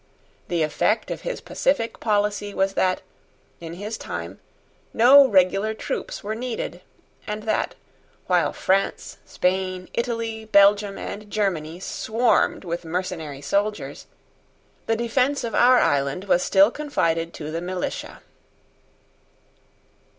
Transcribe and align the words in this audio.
The 0.47 0.63
effect 0.63 1.11
of 1.11 1.21
his 1.21 1.41
pacific 1.41 1.99
policy 1.99 2.55
was 2.55 2.73
that, 2.73 3.03
in 3.59 3.73
his 3.75 3.99
time, 3.99 4.39
no 4.95 5.27
regular 5.27 5.75
troops 5.75 6.23
were 6.23 6.33
needed, 6.33 6.81
and 7.27 7.43
that, 7.43 7.75
while 8.25 8.51
France, 8.51 9.19
Spain, 9.27 9.89
Italy, 9.93 10.45
Belgium, 10.45 10.97
and 10.97 11.29
Germany 11.29 11.79
swarmed 11.79 12.63
with 12.63 12.83
mercenary 12.83 13.41
soldiers, 13.41 14.07
the 14.87 14.95
defence 14.95 15.43
of 15.43 15.53
our 15.53 15.77
island 15.77 16.23
was 16.23 16.41
still 16.41 16.71
confided 16.71 17.31
to 17.35 17.51
the 17.51 17.61
militia. 17.61 18.23